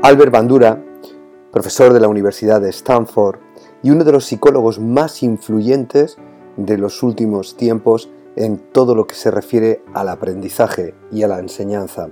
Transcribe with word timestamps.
Albert 0.00 0.30
Bandura, 0.30 0.80
profesor 1.50 1.92
de 1.92 1.98
la 1.98 2.06
Universidad 2.06 2.60
de 2.60 2.70
Stanford 2.70 3.40
y 3.82 3.90
uno 3.90 4.04
de 4.04 4.12
los 4.12 4.26
psicólogos 4.26 4.78
más 4.78 5.24
influyentes 5.24 6.18
de 6.56 6.78
los 6.78 7.02
últimos 7.02 7.56
tiempos 7.56 8.08
en 8.36 8.58
todo 8.58 8.94
lo 8.94 9.08
que 9.08 9.16
se 9.16 9.32
refiere 9.32 9.82
al 9.94 10.08
aprendizaje 10.08 10.94
y 11.10 11.24
a 11.24 11.28
la 11.28 11.40
enseñanza. 11.40 12.10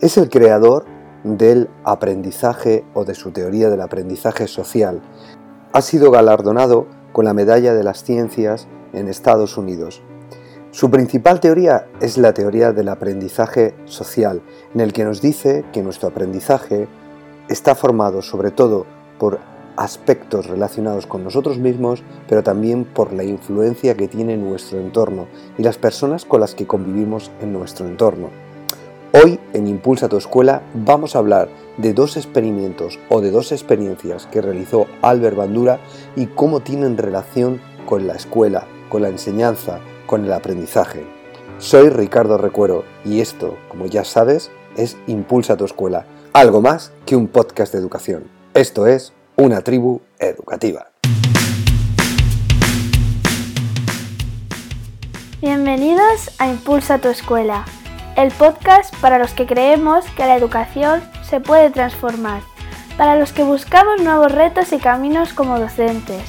Es 0.00 0.16
el 0.16 0.30
creador 0.30 0.86
del 1.22 1.68
aprendizaje 1.84 2.86
o 2.94 3.04
de 3.04 3.14
su 3.14 3.30
teoría 3.30 3.68
del 3.68 3.82
aprendizaje 3.82 4.46
social. 4.48 5.02
Ha 5.74 5.82
sido 5.82 6.10
galardonado 6.10 6.86
con 7.12 7.26
la 7.26 7.34
Medalla 7.34 7.74
de 7.74 7.84
las 7.84 8.04
Ciencias 8.04 8.68
en 8.94 9.06
Estados 9.06 9.58
Unidos. 9.58 10.02
Su 10.70 10.90
principal 10.90 11.40
teoría 11.40 11.88
es 12.00 12.16
la 12.16 12.32
teoría 12.32 12.72
del 12.72 12.88
aprendizaje 12.88 13.74
social, 13.84 14.40
en 14.74 14.80
el 14.80 14.94
que 14.94 15.04
nos 15.04 15.20
dice 15.20 15.64
que 15.72 15.82
nuestro 15.82 16.08
aprendizaje 16.08 16.88
está 17.48 17.74
formado 17.74 18.22
sobre 18.22 18.50
todo 18.50 18.86
por 19.18 19.40
aspectos 19.76 20.46
relacionados 20.46 21.06
con 21.06 21.22
nosotros 21.22 21.58
mismos, 21.58 22.02
pero 22.28 22.42
también 22.42 22.84
por 22.84 23.12
la 23.12 23.22
influencia 23.22 23.96
que 23.96 24.08
tiene 24.08 24.36
nuestro 24.36 24.80
entorno 24.80 25.26
y 25.56 25.62
las 25.62 25.78
personas 25.78 26.24
con 26.24 26.40
las 26.40 26.54
que 26.54 26.66
convivimos 26.66 27.30
en 27.40 27.52
nuestro 27.52 27.86
entorno. 27.86 28.30
Hoy 29.12 29.38
en 29.54 29.68
Impulsa 29.68 30.08
tu 30.08 30.16
Escuela 30.16 30.62
vamos 30.74 31.14
a 31.14 31.20
hablar 31.20 31.48
de 31.78 31.94
dos 31.94 32.16
experimentos 32.16 32.98
o 33.08 33.20
de 33.20 33.30
dos 33.30 33.52
experiencias 33.52 34.26
que 34.26 34.42
realizó 34.42 34.86
Albert 35.00 35.36
Bandura 35.36 35.78
y 36.16 36.26
cómo 36.26 36.60
tienen 36.60 36.98
relación 36.98 37.60
con 37.86 38.06
la 38.06 38.14
escuela, 38.14 38.66
con 38.90 39.02
la 39.02 39.08
enseñanza, 39.08 39.78
con 40.06 40.24
el 40.24 40.32
aprendizaje. 40.32 41.06
Soy 41.58 41.88
Ricardo 41.88 42.36
Recuero 42.36 42.84
y 43.04 43.20
esto, 43.20 43.56
como 43.68 43.86
ya 43.86 44.04
sabes, 44.04 44.50
es 44.78 44.96
Impulsa 45.06 45.58
tu 45.58 45.66
Escuela 45.66 46.06
algo 46.32 46.60
más 46.60 46.92
que 47.06 47.16
un 47.16 47.26
podcast 47.26 47.72
de 47.72 47.78
educación. 47.78 48.30
Esto 48.54 48.86
es 48.86 49.12
una 49.36 49.62
tribu 49.62 50.00
educativa. 50.18 50.88
Bienvenidos 55.40 56.30
a 56.38 56.48
Impulsa 56.48 56.98
tu 56.98 57.08
Escuela, 57.08 57.64
el 58.16 58.30
podcast 58.32 58.94
para 59.00 59.18
los 59.18 59.32
que 59.32 59.46
creemos 59.46 60.04
que 60.16 60.26
la 60.26 60.36
educación 60.36 61.02
se 61.22 61.40
puede 61.40 61.70
transformar, 61.70 62.42
para 62.96 63.16
los 63.16 63.32
que 63.32 63.44
buscamos 63.44 64.00
nuevos 64.00 64.32
retos 64.32 64.72
y 64.72 64.78
caminos 64.78 65.32
como 65.32 65.58
docentes, 65.58 66.22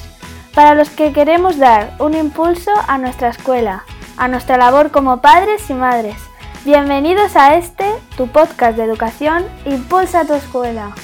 para 0.54 0.74
los 0.74 0.90
que 0.90 1.12
queremos 1.12 1.58
dar 1.58 1.94
un 1.98 2.14
impulso 2.14 2.70
a 2.86 2.98
nuestra 2.98 3.28
escuela, 3.28 3.84
a 4.16 4.28
nuestra 4.28 4.56
labor 4.56 4.90
como 4.90 5.20
padres 5.20 5.68
y 5.70 5.74
madres 5.74 6.16
Bienvenidos 6.62 7.36
a 7.36 7.56
este, 7.56 7.86
tu 8.18 8.26
podcast 8.26 8.76
de 8.76 8.84
educación, 8.84 9.46
Impulsa 9.64 10.26
tu 10.26 10.34
escuela. 10.34 10.94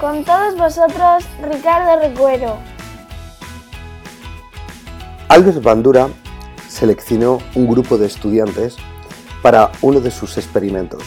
Con 0.00 0.22
todos 0.24 0.56
vosotros, 0.56 1.24
Ricardo 1.42 1.98
Recuero. 1.98 2.56
Albert 5.26 5.60
Bandura 5.60 6.08
seleccionó 6.68 7.38
un 7.56 7.66
grupo 7.66 7.98
de 7.98 8.06
estudiantes 8.06 8.76
para 9.42 9.72
uno 9.82 10.00
de 10.00 10.12
sus 10.12 10.38
experimentos. 10.38 11.02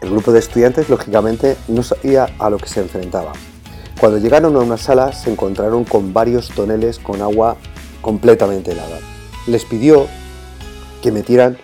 El 0.00 0.10
grupo 0.10 0.30
de 0.30 0.38
estudiantes, 0.38 0.88
lógicamente, 0.88 1.56
no 1.66 1.82
sabía 1.82 2.28
a 2.38 2.48
lo 2.48 2.58
que 2.58 2.68
se 2.68 2.78
enfrentaba. 2.78 3.32
Cuando 4.00 4.16
llegaron 4.16 4.56
a 4.56 4.60
una 4.60 4.78
sala 4.78 5.12
se 5.12 5.30
encontraron 5.30 5.84
con 5.84 6.14
varios 6.14 6.48
toneles 6.48 6.98
con 6.98 7.20
agua 7.20 7.58
completamente 8.00 8.72
helada. 8.72 8.98
Les 9.46 9.66
pidió 9.66 10.06
que 11.02 11.12
metieran 11.12 11.58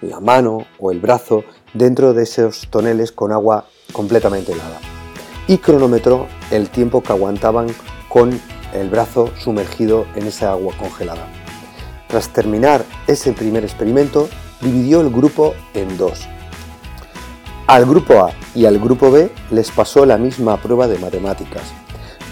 la 0.00 0.18
mano 0.18 0.64
o 0.78 0.90
el 0.90 1.00
brazo 1.00 1.44
dentro 1.74 2.14
de 2.14 2.22
esos 2.22 2.66
toneles 2.70 3.12
con 3.12 3.30
agua 3.30 3.66
completamente 3.92 4.52
helada 4.52 4.80
y 5.46 5.58
cronometró 5.58 6.28
el 6.50 6.70
tiempo 6.70 7.02
que 7.02 7.12
aguantaban 7.12 7.66
con 8.08 8.40
el 8.72 8.88
brazo 8.88 9.28
sumergido 9.38 10.06
en 10.14 10.26
esa 10.26 10.52
agua 10.52 10.74
congelada. 10.78 11.26
Tras 12.08 12.30
terminar 12.30 12.86
ese 13.06 13.34
primer 13.34 13.64
experimento, 13.64 14.30
dividió 14.62 15.02
el 15.02 15.10
grupo 15.10 15.52
en 15.74 15.98
dos. 15.98 16.26
Al 17.66 17.84
grupo 17.84 18.24
A 18.24 18.30
y 18.54 18.64
al 18.64 18.78
grupo 18.78 19.10
B 19.10 19.30
les 19.50 19.70
pasó 19.70 20.06
la 20.06 20.16
misma 20.16 20.56
prueba 20.56 20.88
de 20.88 20.98
matemáticas, 20.98 21.62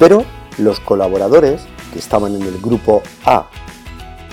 pero 0.01 0.25
los 0.59 0.81
colaboradores 0.81 1.61
que 1.93 1.99
estaban 2.01 2.35
en 2.35 2.43
el 2.43 2.59
grupo 2.59 3.03
A 3.25 3.49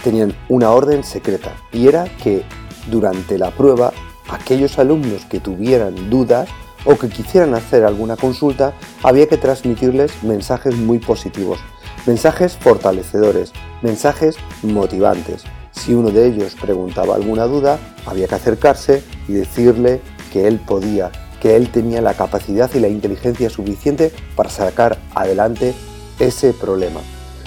tenían 0.03 0.33
una 0.47 0.72
orden 0.72 1.03
secreta 1.03 1.55
y 1.73 1.88
era 1.88 2.05
que 2.23 2.44
durante 2.89 3.38
la 3.38 3.51
prueba 3.51 3.91
aquellos 4.29 4.79
alumnos 4.79 5.25
que 5.25 5.41
tuvieran 5.41 6.09
dudas 6.09 6.47
o 6.85 6.95
que 6.97 7.09
quisieran 7.09 7.53
hacer 7.53 7.83
alguna 7.83 8.16
consulta 8.16 8.73
había 9.03 9.28
que 9.28 9.35
transmitirles 9.35 10.23
mensajes 10.23 10.75
muy 10.78 11.00
positivos, 11.00 11.59
mensajes 12.05 12.55
fortalecedores, 12.55 13.51
mensajes 13.81 14.38
motivantes. 14.63 15.44
Si 15.72 15.94
uno 15.94 16.11
de 16.11 16.28
ellos 16.28 16.55
preguntaba 16.59 17.16
alguna 17.16 17.44
duda, 17.44 17.78
había 18.05 18.28
que 18.28 18.35
acercarse 18.35 19.03
y 19.28 19.34
decirle 19.34 19.99
que 20.31 20.47
él 20.47 20.59
podía, 20.59 21.11
que 21.42 21.56
él 21.56 21.70
tenía 21.70 22.02
la 22.02 22.14
capacidad 22.14 22.70
y 22.74 22.80
la 22.80 22.88
inteligencia 22.88 23.50
suficiente 23.50 24.12
para 24.36 24.50
sacar 24.50 24.98
adelante 25.14 25.74
ese 26.20 26.53
problema. 26.53 27.00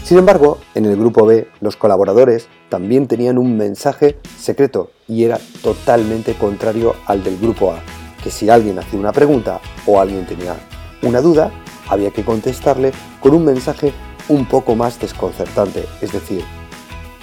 Sin 0.04 0.18
embargo, 0.18 0.58
en 0.74 0.86
el 0.86 0.96
grupo 0.96 1.26
B, 1.26 1.48
los 1.60 1.76
colaboradores 1.76 2.48
también 2.68 3.06
tenían 3.06 3.38
un 3.38 3.56
mensaje 3.56 4.18
secreto 4.38 4.90
y 5.06 5.24
era 5.24 5.38
totalmente 5.62 6.34
contrario 6.34 6.94
al 7.06 7.22
del 7.22 7.38
grupo 7.38 7.72
A, 7.72 7.80
que 8.22 8.30
si 8.30 8.48
alguien 8.48 8.78
hacía 8.78 8.98
una 8.98 9.12
pregunta 9.12 9.60
o 9.86 10.00
alguien 10.00 10.26
tenía 10.26 10.56
una 11.02 11.20
duda, 11.20 11.50
había 11.88 12.10
que 12.10 12.24
contestarle 12.24 12.92
con 13.20 13.34
un 13.34 13.44
mensaje 13.44 13.92
un 14.28 14.46
poco 14.46 14.74
más 14.76 14.98
desconcertante, 15.00 15.84
es 16.00 16.12
decir, 16.12 16.44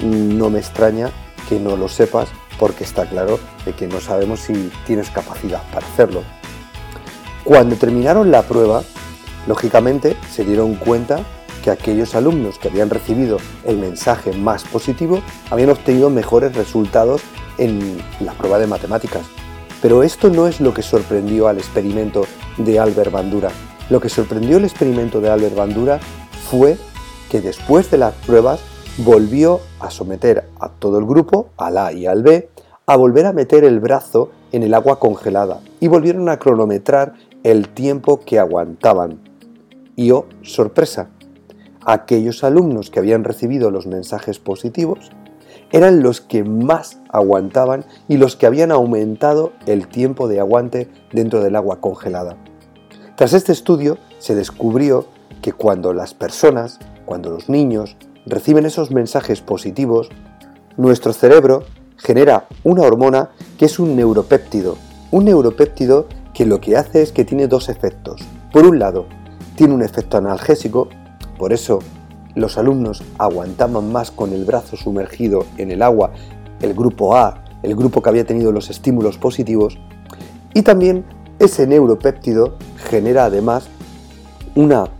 no 0.03 0.50
me 0.50 0.59
extraña 0.59 1.09
que 1.47 1.59
no 1.59 1.77
lo 1.77 1.88
sepas 1.88 2.29
porque 2.59 2.83
está 2.83 3.06
claro 3.06 3.39
de 3.66 3.73
que 3.73 3.88
no 3.88 4.00
sabemos 4.00 4.41
si 4.41 4.72
tienes 4.85 5.09
capacidad 5.09 5.61
para 5.72 5.88
hacerlo. 5.88 6.23
Cuando 7.47 7.77
terminaron 7.77 8.29
la 8.29 8.41
prueba, 8.41 8.83
lógicamente 9.47 10.17
se 10.29 10.43
dieron 10.43 10.75
cuenta 10.75 11.21
que 11.63 11.71
aquellos 11.71 12.13
alumnos 12.13 12.59
que 12.59 12.67
habían 12.67 12.89
recibido 12.89 13.37
el 13.63 13.77
mensaje 13.77 14.33
más 14.33 14.65
positivo 14.65 15.21
habían 15.49 15.69
obtenido 15.69 16.09
mejores 16.09 16.57
resultados 16.57 17.21
en 17.57 17.99
la 18.19 18.33
prueba 18.33 18.59
de 18.59 18.67
matemáticas. 18.67 19.25
Pero 19.81 20.03
esto 20.03 20.29
no 20.29 20.49
es 20.49 20.59
lo 20.59 20.73
que 20.73 20.81
sorprendió 20.81 21.47
al 21.47 21.57
experimento 21.57 22.25
de 22.57 22.79
Albert 22.79 23.13
Bandura. 23.13 23.51
Lo 23.89 24.01
que 24.01 24.09
sorprendió 24.09 24.57
el 24.57 24.65
experimento 24.65 25.21
de 25.21 25.29
Albert 25.29 25.55
Bandura 25.55 26.01
fue 26.49 26.77
que 27.31 27.39
después 27.39 27.89
de 27.89 27.97
las 27.97 28.13
pruebas 28.13 28.59
volvió 28.97 29.61
a 29.79 29.89
someter 29.89 30.49
a 30.59 30.67
todo 30.67 30.99
el 30.99 31.05
grupo, 31.05 31.47
al 31.55 31.77
A 31.77 31.93
y 31.93 32.07
al 32.07 32.23
B, 32.23 32.49
a 32.85 32.97
volver 32.97 33.25
a 33.25 33.31
meter 33.31 33.63
el 33.63 33.79
brazo 33.79 34.31
en 34.51 34.63
el 34.63 34.73
agua 34.73 34.99
congelada 34.99 35.61
y 35.79 35.87
volvieron 35.87 36.29
a 36.29 36.39
cronometrar 36.39 37.13
el 37.43 37.69
tiempo 37.69 38.19
que 38.19 38.39
aguantaban. 38.39 39.19
Y 39.95 40.11
oh, 40.11 40.25
sorpresa, 40.41 41.09
aquellos 41.85 42.43
alumnos 42.43 42.89
que 42.89 42.99
habían 42.99 43.23
recibido 43.23 43.71
los 43.71 43.87
mensajes 43.87 44.39
positivos 44.39 45.11
eran 45.71 46.01
los 46.01 46.21
que 46.21 46.43
más 46.43 46.99
aguantaban 47.09 47.85
y 48.07 48.17
los 48.17 48.35
que 48.35 48.45
habían 48.45 48.71
aumentado 48.71 49.53
el 49.65 49.87
tiempo 49.87 50.27
de 50.27 50.39
aguante 50.39 50.89
dentro 51.11 51.41
del 51.41 51.55
agua 51.55 51.81
congelada. 51.81 52.37
Tras 53.15 53.33
este 53.33 53.51
estudio 53.51 53.97
se 54.19 54.35
descubrió 54.35 55.07
que 55.41 55.51
cuando 55.53 55.93
las 55.93 56.13
personas, 56.13 56.79
cuando 57.05 57.29
los 57.29 57.49
niños 57.49 57.97
reciben 58.25 58.65
esos 58.65 58.91
mensajes 58.91 59.41
positivos, 59.41 60.09
nuestro 60.77 61.13
cerebro 61.13 61.63
genera 61.97 62.47
una 62.63 62.83
hormona 62.83 63.31
que 63.57 63.65
es 63.65 63.79
un 63.79 63.95
neuropéptido, 63.95 64.77
un 65.12 65.25
neuropéptido 65.25 66.07
que 66.38 66.45
lo 66.45 66.62
que 66.62 66.78
hace 66.78 67.01
es 67.01 67.12
que 67.12 67.25
tiene 67.25 67.48
dos 67.48 67.68
efectos. 67.68 68.22
Por 68.54 68.68
un 68.68 68.78
lado, 68.78 69.07
tiene 69.56 69.74
un 69.74 69.81
efecto 69.81 70.18
analgésico, 70.18 70.88
por 71.39 71.51
eso 71.51 71.80
los 72.36 72.60
alumnos 72.60 73.04
aguantaban 73.18 73.92
más 73.92 74.12
con 74.12 74.31
el 74.34 74.45
brazo 74.45 74.78
sumergido 74.78 75.48
en 75.57 75.72
el 75.72 75.81
agua, 75.81 76.12
el 76.62 76.75
grupo 76.75 77.16
A, 77.16 77.44
el 77.63 77.75
grupo 77.75 78.04
que 78.04 78.10
había 78.10 78.24
tenido 78.24 78.51
los 78.51 78.69
estímulos 78.69 79.18
positivos, 79.18 79.80
y 80.54 80.62
también 80.62 81.06
ese 81.39 81.66
neuropéptido 81.66 82.56
genera 82.88 83.25
además 83.25 83.68
una 84.54 84.92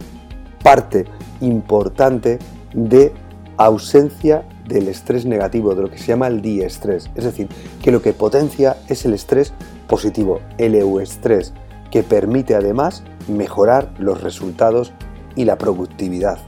parte 0.64 1.06
importante 1.40 2.40
de 2.74 3.14
ausencia 3.58 4.44
del 4.68 4.88
estrés 4.88 5.28
negativo, 5.28 5.76
de 5.76 5.84
lo 5.84 5.92
que 5.92 6.00
se 6.00 6.08
llama 6.08 6.26
el 6.26 6.42
diestrés. 6.42 7.12
Es 7.14 7.26
decir, 7.26 7.48
que 7.84 7.92
lo 7.92 8.02
que 8.02 8.14
potencia 8.14 8.78
es 8.88 9.06
el 9.06 9.14
estrés 9.14 9.54
positivo, 9.88 10.40
el 10.58 10.76
euestrés, 10.76 11.54
que 11.92 12.04
permite 12.04 12.56
además 12.56 13.04
mejorar 13.28 13.92
los 13.98 14.22
resultados 14.22 14.94
y 15.36 15.46
la 15.46 15.58
productividad 15.58 16.40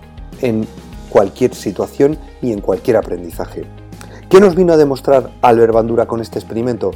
en 0.41 0.67
cualquier 1.09 1.55
situación 1.55 2.17
y 2.41 2.51
en 2.51 2.61
cualquier 2.61 2.97
aprendizaje. 2.97 3.63
¿Qué 4.29 4.39
nos 4.39 4.55
vino 4.55 4.73
a 4.73 4.77
demostrar 4.77 5.31
Albert 5.41 5.73
Bandura 5.73 6.05
con 6.05 6.21
este 6.21 6.37
experimento? 6.39 6.91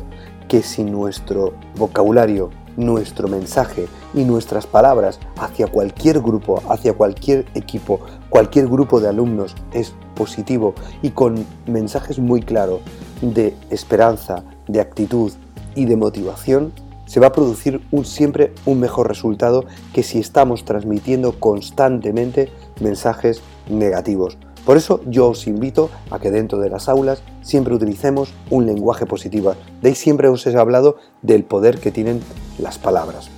Que 0.48 0.62
si 0.62 0.84
nuestro 0.84 1.54
vocabulario, 1.78 2.51
nuestro 2.78 3.28
mensaje 3.28 3.88
y 4.13 4.24
nuestras 4.24 4.68
palabras 4.68 5.19
hacia 5.38 5.68
cualquier 5.68 6.22
grupo, 6.22 6.62
hacia 6.69 6.94
cualquier 6.94 7.45
equipo, 7.56 8.00
cualquier 8.30 8.68
grupo 8.68 9.00
de 9.00 9.10
alumnos 9.10 9.56
es 9.72 9.94
positivo 10.16 10.75
y 11.01 11.10
con 11.12 11.45
mensajes 11.66 12.19
muy 12.19 12.42
claros 12.42 12.81
de 13.22 13.56
esperanza, 13.69 14.44
de 14.68 14.81
actitud 14.81 15.31
y 15.75 15.85
de 15.85 15.97
motivación, 15.97 16.71
se 17.05 17.19
va 17.19 17.27
a 17.27 17.31
producir 17.31 17.81
siempre 18.03 18.53
un 18.65 18.79
mejor 18.79 19.07
resultado 19.07 19.65
que 19.93 20.03
si 20.03 20.19
estamos 20.19 20.65
transmitiendo 20.65 21.39
constantemente 21.39 22.49
mensajes 22.79 23.41
negativos. 23.69 24.37
Por 24.65 24.77
eso 24.77 25.01
yo 25.05 25.29
os 25.29 25.45
invito 25.45 25.89
a 26.09 26.19
que 26.19 26.31
dentro 26.31 26.59
de 26.59 26.69
las 26.69 26.87
aulas 26.87 27.21
siempre 27.41 27.73
utilicemos 27.73 28.33
un 28.49 28.65
lenguaje 28.65 29.05
positivo. 29.05 29.55
De 29.81 29.89
ahí 29.89 29.95
siempre 29.95 30.29
os 30.29 30.47
he 30.47 30.57
hablado 30.57 30.95
del 31.21 31.43
poder 31.43 31.79
que 31.79 31.91
tienen 31.91 32.21
las 32.59 32.79
palabras. 32.79 33.29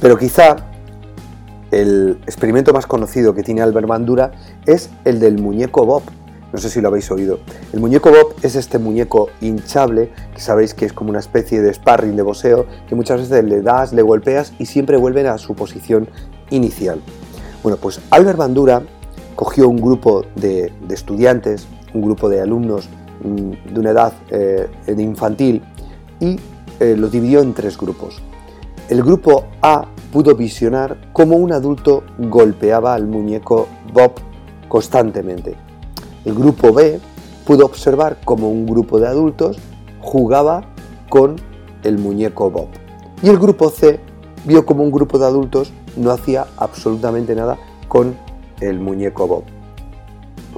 Pero 0.00 0.18
quizá 0.18 0.56
el 1.70 2.18
experimento 2.26 2.72
más 2.74 2.86
conocido 2.86 3.34
que 3.34 3.42
tiene 3.42 3.62
Albert 3.62 3.88
Bandura 3.88 4.32
es 4.66 4.90
el 5.04 5.18
del 5.18 5.40
muñeco 5.40 5.86
Bob. 5.86 6.02
No 6.54 6.60
sé 6.60 6.70
si 6.70 6.80
lo 6.80 6.86
habéis 6.86 7.10
oído. 7.10 7.40
El 7.72 7.80
muñeco 7.80 8.10
Bob 8.10 8.36
es 8.40 8.54
este 8.54 8.78
muñeco 8.78 9.28
hinchable, 9.40 10.12
que 10.32 10.40
sabéis 10.40 10.72
que 10.72 10.86
es 10.86 10.92
como 10.92 11.10
una 11.10 11.18
especie 11.18 11.60
de 11.60 11.74
sparring 11.74 12.14
de 12.14 12.22
boxeo, 12.22 12.66
que 12.88 12.94
muchas 12.94 13.22
veces 13.22 13.42
le 13.42 13.60
das, 13.60 13.92
le 13.92 14.02
golpeas 14.02 14.52
y 14.60 14.66
siempre 14.66 14.96
vuelven 14.96 15.26
a 15.26 15.36
su 15.36 15.56
posición 15.56 16.08
inicial. 16.50 17.00
Bueno, 17.64 17.76
pues 17.76 18.00
Albert 18.10 18.38
Bandura 18.38 18.82
cogió 19.34 19.68
un 19.68 19.78
grupo 19.78 20.24
de, 20.36 20.72
estudiantes, 20.90 21.66
un 21.92 22.02
grupo 22.02 22.28
de 22.28 22.40
alumnos 22.40 22.88
mm, 23.24 23.74
de 23.74 23.80
una 23.80 23.90
edad 23.90 24.12
eh, 24.30 24.68
infantil 24.96 25.60
y 26.20 26.38
eh, 26.78 26.94
los 26.96 27.10
dividió 27.10 27.40
en 27.40 27.52
tres 27.52 27.76
grupos. 27.76 28.22
El 28.88 29.02
grupo 29.02 29.46
A 29.60 29.86
pudo 30.12 30.36
visionar 30.36 30.98
cómo 31.12 31.34
un 31.34 31.50
adulto 31.52 32.04
golpeaba 32.16 32.94
al 32.94 33.08
muñeco 33.08 33.66
Bob 33.92 34.12
constantemente. 34.68 35.63
El 36.24 36.34
grupo 36.34 36.72
B 36.72 37.00
pudo 37.46 37.66
observar 37.66 38.16
cómo 38.24 38.48
un 38.48 38.64
grupo 38.64 38.98
de 38.98 39.06
adultos 39.06 39.58
jugaba 40.00 40.64
con 41.10 41.36
el 41.82 41.98
muñeco 41.98 42.50
Bob. 42.50 42.68
Y 43.22 43.28
el 43.28 43.38
grupo 43.38 43.68
C 43.68 44.00
vio 44.46 44.64
cómo 44.64 44.82
un 44.82 44.90
grupo 44.90 45.18
de 45.18 45.26
adultos 45.26 45.72
no 45.96 46.10
hacía 46.10 46.46
absolutamente 46.56 47.34
nada 47.34 47.58
con 47.88 48.16
el 48.60 48.80
muñeco 48.80 49.26
Bob. 49.26 49.44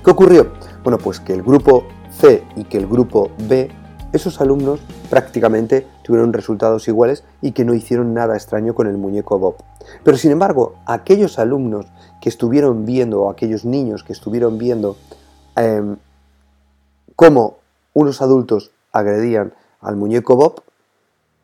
¿Qué 0.04 0.10
ocurrió? 0.10 0.52
Bueno, 0.84 0.98
pues 0.98 1.18
que 1.18 1.32
el 1.32 1.42
grupo 1.42 1.84
C 2.10 2.44
y 2.54 2.62
que 2.62 2.78
el 2.78 2.86
grupo 2.86 3.30
B, 3.48 3.68
esos 4.12 4.40
alumnos 4.40 4.78
prácticamente 5.10 5.86
tuvieron 6.02 6.32
resultados 6.32 6.86
iguales 6.86 7.24
y 7.42 7.50
que 7.50 7.64
no 7.64 7.74
hicieron 7.74 8.14
nada 8.14 8.36
extraño 8.36 8.72
con 8.74 8.86
el 8.86 8.98
muñeco 8.98 9.38
Bob. 9.40 9.56
Pero 10.04 10.16
sin 10.16 10.30
embargo, 10.30 10.74
aquellos 10.86 11.40
alumnos 11.40 11.86
que 12.20 12.28
estuvieron 12.28 12.84
viendo, 12.86 13.22
o 13.22 13.30
aquellos 13.30 13.64
niños 13.64 14.04
que 14.04 14.12
estuvieron 14.12 14.58
viendo 14.58 14.96
em, 15.56 15.96
cómo 17.16 17.58
unos 17.94 18.22
adultos 18.22 18.70
agredían 18.92 19.54
al 19.80 19.96
muñeco 19.96 20.36
Bob, 20.36 20.62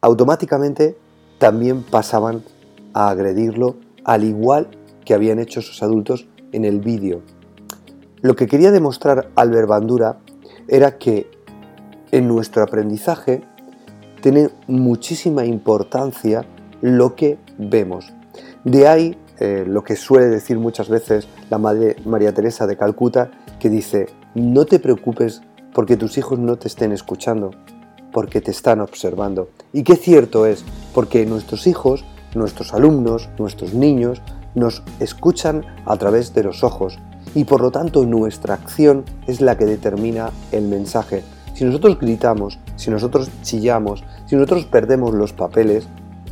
automáticamente 0.00 0.96
también 1.38 1.82
pasaban 1.82 2.42
a 2.94 3.08
agredirlo 3.08 3.76
al 4.04 4.24
igual 4.24 4.68
que 5.04 5.14
habían 5.14 5.38
hecho 5.38 5.60
esos 5.60 5.82
adultos 5.82 6.26
en 6.52 6.64
el 6.64 6.80
vídeo. 6.80 7.22
Lo 8.20 8.36
que 8.36 8.46
quería 8.46 8.70
demostrar 8.70 9.30
Albert 9.34 9.68
Bandura 9.68 10.18
era 10.68 10.98
que 10.98 11.30
en 12.12 12.28
nuestro 12.28 12.62
aprendizaje 12.62 13.42
tiene 14.20 14.50
muchísima 14.68 15.44
importancia 15.44 16.44
lo 16.80 17.16
que 17.16 17.38
vemos. 17.58 18.12
De 18.64 18.86
ahí 18.86 19.18
eh, 19.40 19.64
lo 19.66 19.82
que 19.82 19.96
suele 19.96 20.26
decir 20.26 20.58
muchas 20.58 20.88
veces 20.88 21.26
la 21.50 21.58
Madre 21.58 21.96
María 22.04 22.32
Teresa 22.32 22.66
de 22.66 22.76
Calcuta, 22.76 23.30
que 23.62 23.70
dice, 23.70 24.08
no 24.34 24.64
te 24.64 24.80
preocupes 24.80 25.40
porque 25.72 25.96
tus 25.96 26.18
hijos 26.18 26.36
no 26.36 26.56
te 26.56 26.66
estén 26.66 26.90
escuchando, 26.90 27.52
porque 28.10 28.40
te 28.40 28.50
están 28.50 28.80
observando. 28.80 29.50
Y 29.72 29.84
qué 29.84 29.94
cierto 29.94 30.46
es, 30.46 30.64
porque 30.92 31.24
nuestros 31.26 31.68
hijos, 31.68 32.04
nuestros 32.34 32.74
alumnos, 32.74 33.28
nuestros 33.38 33.72
niños, 33.72 34.20
nos 34.56 34.82
escuchan 34.98 35.64
a 35.86 35.96
través 35.96 36.34
de 36.34 36.42
los 36.42 36.64
ojos 36.64 36.98
y 37.36 37.44
por 37.44 37.60
lo 37.60 37.70
tanto 37.70 38.04
nuestra 38.04 38.54
acción 38.54 39.04
es 39.28 39.40
la 39.40 39.56
que 39.56 39.64
determina 39.64 40.30
el 40.50 40.66
mensaje. 40.66 41.22
Si 41.54 41.64
nosotros 41.64 42.00
gritamos, 42.00 42.58
si 42.74 42.90
nosotros 42.90 43.30
chillamos, 43.42 44.02
si 44.26 44.34
nosotros 44.34 44.64
perdemos 44.64 45.14
los 45.14 45.32
papeles, 45.32 45.86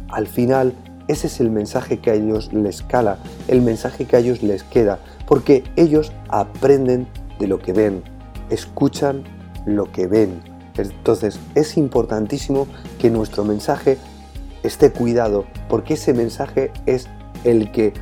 al 0.09 0.27
final 0.27 0.75
ese 1.07 1.29
es 1.29 1.39
el 1.39 1.51
mensaje 1.51 1.99
que 2.01 2.11
a 2.11 2.15
ellos 2.15 2.53
les 2.53 2.83
cala, 2.83 3.19
el 3.47 3.63
mensaje 3.63 4.07
que 4.07 4.17
a 4.17 4.19
ellos 4.19 4.43
les 4.43 4.65
queda, 4.65 4.99
porque 5.27 5.63
ellos 5.77 6.13
aprenden 6.29 7.07
de 7.41 7.49
lo 7.49 7.59
que 7.59 7.73
ven, 7.73 8.05
escuchan 8.51 9.25
lo 9.67 9.91
que 9.91 10.07
ven. 10.07 10.41
Entonces 10.77 11.41
es 11.57 11.77
importantísimo 11.77 12.69
que 12.99 13.11
nuestro 13.11 13.45
mensaje 13.45 13.99
esté 14.63 14.93
cuidado, 14.93 15.45
porque 15.69 15.95
ese 15.95 16.15
mensaje 16.15 16.71
es 16.87 17.09
el 17.45 17.73
que 17.73 17.93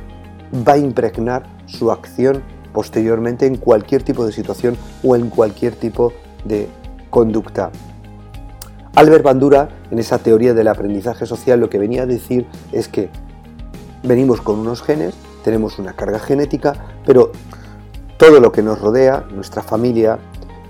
va 0.67 0.73
a 0.73 0.77
impregnar 0.77 1.43
su 1.65 1.91
acción 1.91 2.43
posteriormente 2.73 3.45
en 3.45 3.55
cualquier 3.55 4.03
tipo 4.03 4.25
de 4.25 4.31
situación 4.31 4.77
o 5.03 5.15
en 5.15 5.29
cualquier 5.29 5.75
tipo 5.75 6.13
de 6.45 6.67
conducta. 7.09 7.71
Albert 8.95 9.23
Bandura, 9.23 9.69
en 9.91 9.99
esa 9.99 10.19
teoría 10.19 10.53
del 10.53 10.67
aprendizaje 10.67 11.25
social, 11.25 11.59
lo 11.59 11.69
que 11.69 11.79
venía 11.79 12.03
a 12.03 12.05
decir 12.05 12.45
es 12.71 12.87
que 12.87 13.09
venimos 14.03 14.41
con 14.41 14.59
unos 14.59 14.81
genes, 14.81 15.15
tenemos 15.43 15.79
una 15.79 15.93
carga 15.93 16.19
genética, 16.19 16.73
pero 17.05 17.31
todo 18.19 18.41
lo 18.41 18.51
que 18.51 18.61
nos 18.61 18.81
rodea, 18.81 19.25
nuestra 19.31 19.63
familia, 19.63 20.19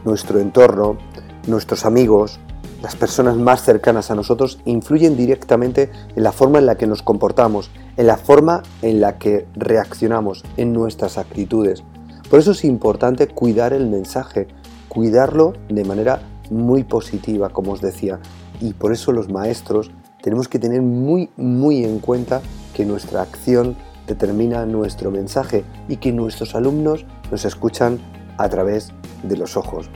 nuestro 0.05 0.39
entorno, 0.39 0.99
nuestros 1.47 1.83
amigos, 1.83 2.39
las 2.83 2.95
personas 2.95 3.37
más 3.37 3.63
cercanas 3.63 4.11
a 4.11 4.15
nosotros 4.15 4.59
influyen 4.65 5.17
directamente 5.17 5.89
en 6.15 6.21
la 6.21 6.31
forma 6.31 6.59
en 6.59 6.67
la 6.67 6.75
que 6.75 6.85
nos 6.85 7.01
comportamos, 7.01 7.71
en 7.97 8.05
la 8.05 8.17
forma 8.17 8.61
en 8.83 9.01
la 9.01 9.17
que 9.17 9.47
reaccionamos, 9.55 10.43
en 10.57 10.73
nuestras 10.73 11.17
actitudes. 11.17 11.83
Por 12.29 12.37
eso 12.37 12.51
es 12.51 12.63
importante 12.63 13.27
cuidar 13.27 13.73
el 13.73 13.87
mensaje, 13.87 14.47
cuidarlo 14.87 15.53
de 15.69 15.85
manera 15.85 16.21
muy 16.51 16.83
positiva, 16.83 17.49
como 17.49 17.71
os 17.71 17.81
decía. 17.81 18.19
Y 18.61 18.73
por 18.73 18.93
eso 18.93 19.11
los 19.11 19.27
maestros 19.27 19.89
tenemos 20.21 20.47
que 20.47 20.59
tener 20.59 20.83
muy, 20.83 21.31
muy 21.35 21.83
en 21.83 21.97
cuenta 21.97 22.41
que 22.75 22.85
nuestra 22.85 23.23
acción 23.23 23.75
determina 24.09 24.66
nuestro 24.66 25.11
mensaje 25.11 25.63
y 25.87 25.97
que 25.97 26.11
nuestros 26.11 26.56
alumnos 26.56 27.06
nos 27.31 27.45
escuchan 27.45 27.99
a 28.37 28.49
través 28.49 28.92
de 29.23 29.37
los 29.37 29.56
ojos. 29.56 29.89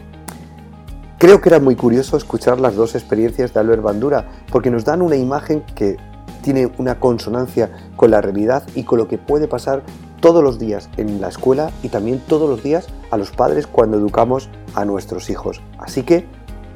Creo 1.18 1.42
que 1.42 1.50
era 1.50 1.60
muy 1.60 1.76
curioso 1.76 2.16
escuchar 2.16 2.60
las 2.60 2.76
dos 2.76 2.96
experiencias 2.96 3.54
de 3.54 3.60
Albert 3.60 3.82
Bandura 3.82 4.30
porque 4.52 4.70
nos 4.70 4.86
dan 4.86 5.02
una 5.02 5.16
imagen 5.16 5.64
que 5.76 5.98
tiene 6.42 6.72
una 6.78 7.00
consonancia 7.00 7.72
con 7.96 8.12
la 8.12 8.22
realidad 8.22 8.64
y 8.76 8.84
con 8.84 9.00
lo 9.00 9.08
que 9.08 9.18
puede 9.18 9.48
pasar 9.48 9.82
todos 10.20 10.44
los 10.44 10.60
días 10.60 10.90
en 10.98 11.22
la 11.22 11.30
escuela 11.30 11.72
y 11.82 11.90
también 11.90 12.22
todos 12.28 12.50
los 12.50 12.62
días 12.62 12.88
a 13.10 13.18
los 13.18 13.32
padres 13.32 13.66
cuando 13.66 13.98
educamos 13.98 14.50
a 14.76 14.86
nuestros 14.86 15.30
hijos. 15.30 15.62
Así 15.80 16.04
que 16.04 16.28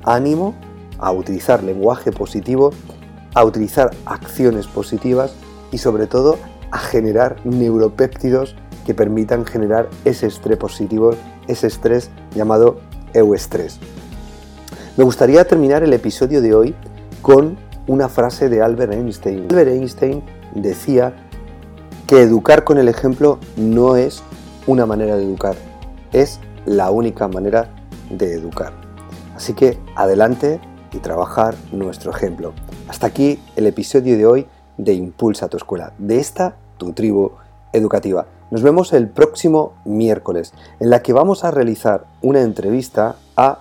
ánimo 0.03 0.55
a 0.97 1.11
utilizar 1.11 1.63
lenguaje 1.63 2.11
positivo, 2.11 2.71
a 3.33 3.43
utilizar 3.43 3.91
acciones 4.05 4.65
positivas 4.67 5.33
y 5.71 5.77
sobre 5.77 6.07
todo 6.07 6.37
a 6.71 6.77
generar 6.77 7.37
neuropéptidos 7.45 8.55
que 8.85 8.93
permitan 8.93 9.45
generar 9.45 9.89
ese 10.05 10.27
estrés 10.27 10.57
positivo, 10.57 11.11
ese 11.47 11.67
estrés 11.67 12.09
llamado 12.35 12.79
euestrés. 13.13 13.79
Me 14.95 15.03
gustaría 15.03 15.45
terminar 15.45 15.83
el 15.83 15.93
episodio 15.93 16.41
de 16.41 16.55
hoy 16.55 16.75
con 17.21 17.57
una 17.87 18.09
frase 18.09 18.49
de 18.49 18.61
Albert 18.61 18.93
Einstein. 18.93 19.47
Albert 19.49 19.71
Einstein 19.71 20.23
decía 20.55 21.13
que 22.07 22.21
educar 22.21 22.63
con 22.63 22.77
el 22.77 22.87
ejemplo 22.87 23.39
no 23.57 23.95
es 23.95 24.23
una 24.65 24.85
manera 24.85 25.15
de 25.15 25.23
educar, 25.23 25.55
es 26.13 26.39
la 26.65 26.89
única 26.91 27.27
manera 27.27 27.69
de 28.09 28.33
educar. 28.33 28.73
Así 29.35 29.53
que 29.53 29.77
adelante 29.95 30.59
y 30.93 30.99
trabajar 30.99 31.55
nuestro 31.71 32.11
ejemplo. 32.11 32.53
Hasta 32.87 33.07
aquí 33.07 33.39
el 33.55 33.67
episodio 33.67 34.17
de 34.17 34.25
hoy 34.25 34.47
de 34.77 34.93
Impulsa 34.93 35.47
tu 35.47 35.57
escuela, 35.57 35.93
de 35.97 36.19
esta 36.19 36.55
tu 36.77 36.93
tribu 36.93 37.31
educativa. 37.73 38.27
Nos 38.51 38.61
vemos 38.61 38.93
el 38.93 39.09
próximo 39.09 39.73
miércoles, 39.85 40.53
en 40.79 40.89
la 40.89 41.01
que 41.01 41.13
vamos 41.13 41.43
a 41.43 41.51
realizar 41.51 42.05
una 42.21 42.41
entrevista 42.41 43.15
a 43.35 43.59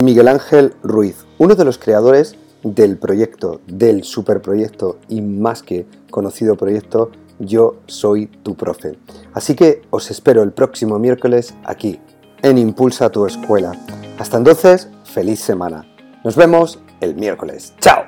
Miguel 0.00 0.28
Ángel 0.28 0.74
Ruiz, 0.82 1.24
uno 1.38 1.54
de 1.54 1.64
los 1.64 1.78
creadores 1.78 2.36
del 2.64 2.98
proyecto, 2.98 3.60
del 3.66 4.04
superproyecto 4.04 4.98
y 5.08 5.20
más 5.22 5.62
que 5.62 5.86
conocido 6.10 6.56
proyecto 6.56 7.10
Yo 7.38 7.76
Soy 7.86 8.26
Tu 8.26 8.56
Profe. 8.56 8.98
Así 9.34 9.54
que 9.54 9.82
os 9.90 10.10
espero 10.10 10.42
el 10.42 10.52
próximo 10.52 10.98
miércoles 10.98 11.54
aquí, 11.64 12.00
en 12.42 12.58
Impulsa 12.58 13.10
tu 13.10 13.26
Escuela. 13.26 13.72
Hasta 14.18 14.36
entonces, 14.36 14.88
feliz 15.04 15.40
semana. 15.40 15.86
Nos 16.24 16.36
vemos 16.36 16.80
el 17.00 17.14
miércoles. 17.14 17.72
¡Chao! 17.80 18.01